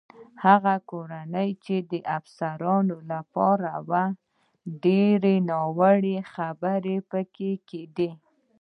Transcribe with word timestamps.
هغه 0.45 0.75
کور 0.89 1.09
چې 1.65 1.75
د 1.91 1.93
افسرانو 2.17 2.97
لپاره 3.11 3.71
و، 3.89 3.91
ډېرې 4.83 5.35
ناوړه 5.49 6.17
خبرې 6.33 6.97
پکې 7.09 7.51
کېدې. 7.69 8.09